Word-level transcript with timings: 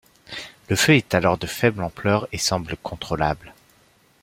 Le 0.67 0.75
feu 0.75 0.95
est 0.95 1.13
alors 1.13 1.37
de 1.37 1.45
faible 1.45 1.83
ampleur 1.83 2.27
et 2.31 2.39
semble 2.39 2.75
contrôlable. 2.81 3.53